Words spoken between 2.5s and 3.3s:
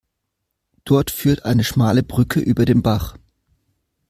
den Bach.